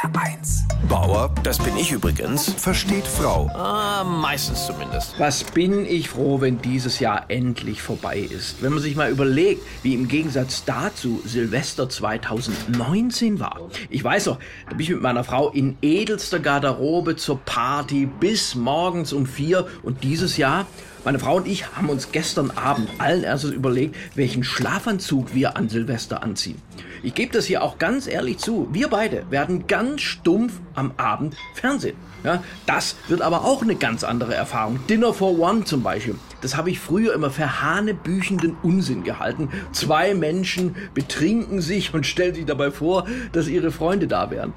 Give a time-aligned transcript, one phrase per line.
[0.00, 0.62] HR1.
[0.88, 3.50] Bauer, das bin ich übrigens, versteht Frau.
[3.54, 5.14] Ah, meistens zumindest.
[5.18, 8.62] Was bin ich froh, wenn dieses Jahr endlich vorbei ist.
[8.62, 13.60] Wenn man sich mal überlegt, wie im Gegensatz dazu Silvester 2019 war.
[13.90, 14.38] Ich weiß noch,
[14.70, 19.66] da bin ich mit meiner Frau in edelster Garderobe zur Party bis morgens um vier
[19.82, 20.66] und dieses Jahr
[21.04, 25.68] meine Frau und ich haben uns gestern Abend allen Ernstes überlegt, welchen Schlafanzug wir an
[25.68, 26.60] Silvester anziehen.
[27.02, 28.68] Ich gebe das hier auch ganz ehrlich zu.
[28.72, 31.96] Wir beide werden ganz stumpf am Abend Fernsehen.
[32.22, 34.78] Ja, das wird aber auch eine ganz andere Erfahrung.
[34.88, 36.16] Dinner for One zum Beispiel.
[36.42, 39.48] Das habe ich früher immer für hanebüchenden Unsinn gehalten.
[39.72, 44.52] Zwei Menschen betrinken sich und stellen sich dabei vor, dass ihre Freunde da wären.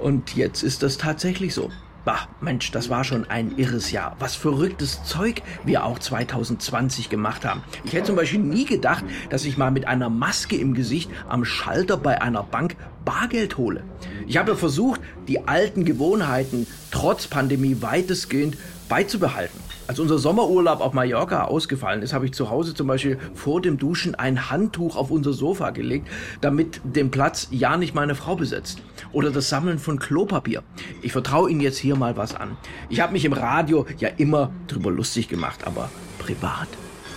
[0.00, 1.70] Und jetzt ist das tatsächlich so.
[2.06, 4.14] Bah, Mensch, das war schon ein irres Jahr.
[4.20, 7.64] Was verrücktes Zeug wir auch 2020 gemacht haben.
[7.82, 11.44] Ich hätte zum Beispiel nie gedacht, dass ich mal mit einer Maske im Gesicht am
[11.44, 13.84] Schalter bei einer Bank Bargeld hole.
[14.26, 18.58] Ich habe versucht, die alten Gewohnheiten trotz Pandemie weitestgehend
[18.90, 19.58] beizubehalten.
[19.86, 23.78] Als unser Sommerurlaub auf Mallorca ausgefallen ist, habe ich zu Hause zum Beispiel vor dem
[23.78, 26.08] Duschen ein Handtuch auf unser Sofa gelegt,
[26.40, 28.82] damit den Platz ja nicht meine Frau besetzt.
[29.12, 30.64] Oder das Sammeln von Klopapier.
[31.02, 32.56] Ich vertraue Ihnen jetzt hier mal was an.
[32.88, 36.68] Ich habe mich im Radio ja immer drüber lustig gemacht, aber privat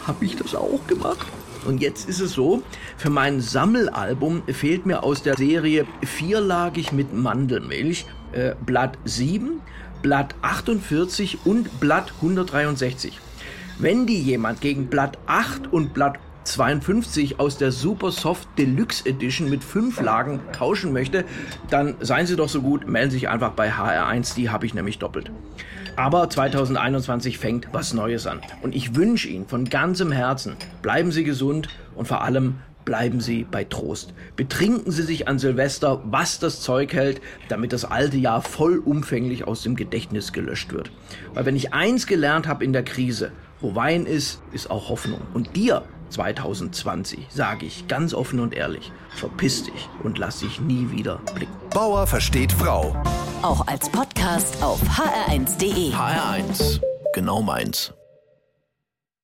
[0.06, 1.26] habe ich das auch gemacht.
[1.66, 2.64] Und jetzt ist es so,
[2.98, 9.62] für mein Sammelalbum fehlt mir aus der Serie vierlagig mit Mandelmilch äh, Blatt 7,
[10.02, 13.20] Blatt 48 und Blatt 163.
[13.78, 19.50] Wenn die jemand gegen Blatt 8 und Blatt 52 aus der Super Soft Deluxe Edition
[19.50, 21.26] mit fünf Lagen tauschen möchte,
[21.70, 24.74] dann seien Sie doch so gut, melden Sie sich einfach bei HR1, die habe ich
[24.74, 25.32] nämlich doppelt.
[25.96, 28.42] Aber 2021 fängt was Neues an.
[28.62, 33.44] Und ich wünsche Ihnen von ganzem Herzen, bleiben Sie gesund und vor allem bleiben Sie
[33.44, 34.14] bei Trost.
[34.36, 39.62] Betrinken Sie sich an Silvester, was das Zeug hält, damit das alte Jahr vollumfänglich aus
[39.62, 40.90] dem Gedächtnis gelöscht wird.
[41.34, 45.22] Weil wenn ich eins gelernt habe in der Krise, wo Wein ist, ist auch Hoffnung.
[45.34, 50.92] Und dir 2020 sage ich ganz offen und ehrlich, verpiss dich und lass dich nie
[50.92, 51.54] wieder blicken.
[51.74, 52.96] Bauer versteht Frau.
[53.42, 55.92] Auch als Podcast auf hr1.de.
[55.94, 56.82] HR1,
[57.14, 57.94] genau meins.